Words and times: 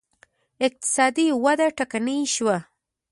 اقتصادي 0.65 1.27
وده 1.43 1.67
ټکنۍ 1.77 2.19
شوه 2.35 2.57